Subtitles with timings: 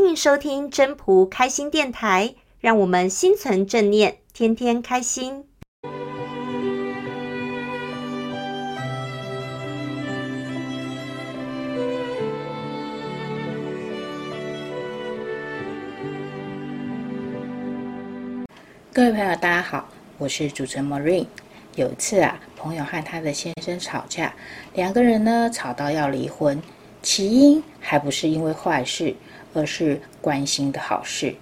[0.00, 5.44] 欢迎收听真仆开心电台，让我们心存正念，天天开心。
[18.92, 21.26] 各位朋友，大家好，我是主持人 Marine。
[21.74, 24.32] 有一次啊，朋友和他的先生吵架，
[24.74, 26.62] 两个人呢吵到要离婚，
[27.02, 29.14] 起因还不是因为坏事，
[29.54, 31.34] 而是关心的好事。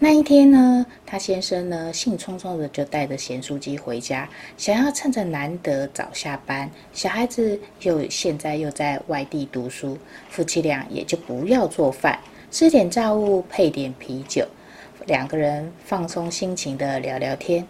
[0.00, 9.96] 那一天呢，他先生呢兴冲冲的就带着咸酥鸡回家，想要趁着难得早下班，小孩子又现在又在外地读书，
[10.28, 12.18] 夫妻俩也就不要做饭，
[12.50, 14.44] 吃点炸物配点啤酒。
[15.06, 17.64] 两个人放松心情的聊聊天，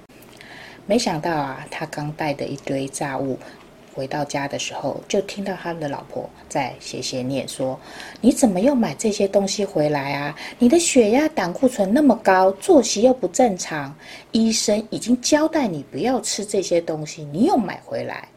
[0.87, 3.39] 没想到啊，他刚带的一堆炸物
[3.95, 7.79] 回到家的时候，就听到他的老婆在斜斜念说
[8.21, 10.37] ：“你怎么又买这些东西回来啊？
[10.59, 13.97] 你的血压、胆固醇那么高，作息又不正常，
[14.33, 18.29] 医生已经交代你不要吃这些东西，你又买回来。”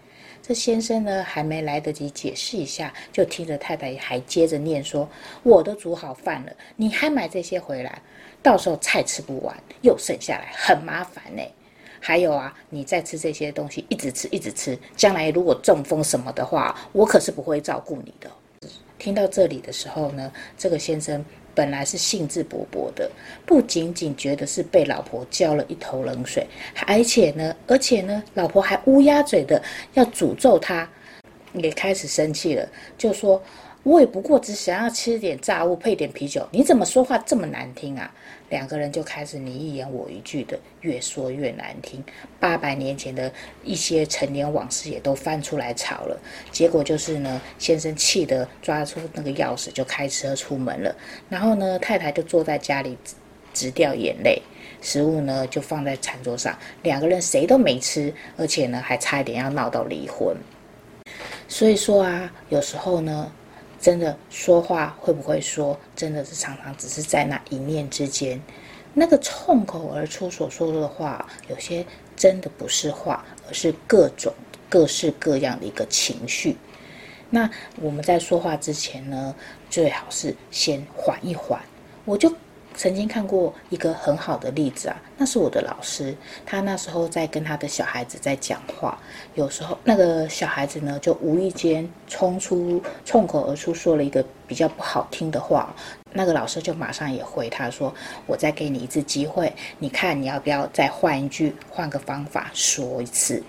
[0.43, 5.09] 这先生呢，还没来得及解释一下，就听着太太还接着念说
[5.43, 8.01] ：“我都煮好饭了，你还买这些回来？”
[8.41, 11.41] 到时候菜吃不完，又剩下来，很麻烦呢。
[11.99, 18.29] 还有啊，你再吃这些东西，一直吃，一直吃，将来如果中风什么的话，我可是不会照顾你的。
[18.97, 23.09] 听到这里的时候呢，这个先生本来是兴致勃勃的，
[23.45, 26.45] 不仅仅觉得是被老婆浇了一头冷水，
[26.85, 29.61] 而且呢，而且呢，老婆还乌鸦嘴的
[29.93, 30.89] 要诅咒他，
[31.53, 33.41] 也开始生气了，就说。
[33.87, 38.13] 我也不过只想要吃点炸物配点啤酒，你怎么说话这么难听啊？
[38.49, 42.03] 两个人就开始你一言我一句的，越说越难听。
[42.37, 43.31] 八百年前的
[43.63, 46.19] 一些陈年往事也都翻出来吵了。
[46.51, 50.93] 结果就是呢，先生气得抓出那个钥匙就开车出门了，
[51.29, 52.97] 然后呢，太太就坐在家里
[53.53, 54.41] 直掉眼泪。
[54.81, 60.35] 食物呢就放在餐桌上，两个人谁都没吃，而且呢还差一点要闹到离婚。
[61.47, 63.31] 所以说啊，有时候呢。
[63.79, 68.41] 真的说话会不会说，真的是常常只是在那一念之间，
[68.93, 71.85] 那个冲口而出所说的话，有些
[72.15, 74.33] 真的不是话，而是各种
[74.69, 76.57] 各式各样的一个情绪。
[77.29, 77.49] 那
[77.81, 79.35] 我们在说话之前呢，
[79.69, 81.61] 最好是先缓一缓。
[82.05, 82.33] 我就。
[82.77, 86.15] 曾经看过一个很好的例子啊，那是我的老师，
[86.45, 88.97] 他那时候在跟他的小孩子在讲话，
[89.33, 95.73] 有时候那个小孩子呢就无意间冲出冲口而出说了一个比较不好听的话，
[96.13, 97.91] 那个老师就马上也回他说
[98.27, 103.41] ：“我再给你一次机会，你看你要不要再换一句，换个方法说一次。”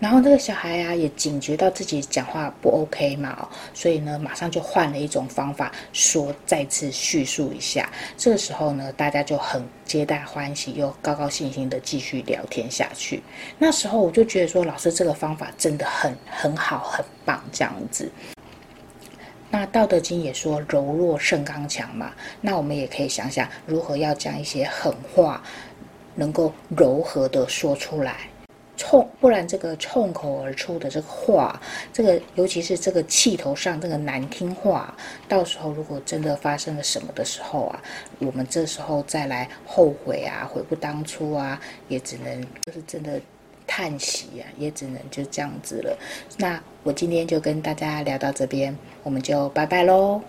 [0.00, 7.90] 然后那个小孩、啊，也警觉到自己讲话不 OK 嘛，哦所以呢，马上就换了一种方法说，再次叙述一下。
[8.16, 13.22] 这个时候呢，大家就很皆大欢喜，又高高兴兴的继续聊天下去。
[13.58, 18.10] 那时候我就觉得说，老师这个方法真的很很好，很棒，这样子。
[19.50, 25.42] 那《道德经》也说柔弱胜刚强嘛，那我们也可以想想如何要将一些狠话，
[26.14, 28.16] 能够柔和的说出来。
[28.78, 31.60] 冲，不然这个冲口而出的这个话，
[31.92, 34.96] 这个尤其是这个气头上这个难听话，
[35.28, 37.82] 到时候如果真的发生了什么的时候啊，
[38.20, 43.20] 我们这时候再来后悔啊，悔不当初啊，也只能就是真的
[43.66, 45.98] 叹息啊，也只能就这样子了。
[46.38, 50.22] 那我今天就跟大家聊到这边，我们就拜拜喽。